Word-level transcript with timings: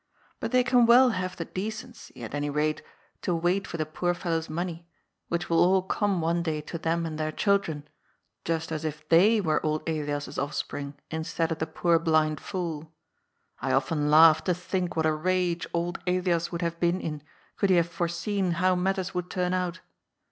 But 0.39 0.51
they 0.51 0.63
can 0.63 0.87
well 0.87 1.09
have 1.11 1.35
the 1.37 1.45
decency, 1.45 2.23
at 2.23 2.33
any 2.33 2.49
rate, 2.49 2.81
to 3.21 3.35
wait 3.35 3.67
for 3.67 3.77
the 3.77 3.85
poor 3.85 4.15
fellow's 4.15 4.49
money, 4.49 4.87
which 5.27 5.47
will 5.47 5.63
all 5.63 5.83
come 5.83 6.21
one 6.21 6.41
day 6.41 6.59
to 6.59 6.79
them 6.79 7.05
and 7.05 7.19
their 7.19 7.31
children, 7.31 7.87
just 8.43 8.71
as 8.71 8.83
if 8.83 9.07
they 9.09 9.39
were 9.39 9.63
old 9.63 9.87
Elias's 9.87 10.39
offspring 10.39 10.95
instead 11.11 11.51
of 11.51 11.59
the 11.59 11.67
poor 11.67 11.99
blind 11.99 12.39
fool. 12.41 12.91
I 13.61 13.73
often 13.73 14.09
laugh 14.09 14.43
to 14.45 14.55
think 14.55 14.95
what 14.95 15.05
a 15.05 15.13
rage 15.13 15.67
old 15.71 15.99
Elias 16.07 16.51
would 16.51 16.63
have 16.63 16.79
been 16.79 16.99
in, 16.99 17.21
could 17.55 17.69
he 17.69 17.75
have 17.75 17.87
foreseen 17.89 18.53
how 18.53 18.73
matters 18.73 19.13
would 19.13 19.29
turn 19.29 19.53
out. 19.53 19.81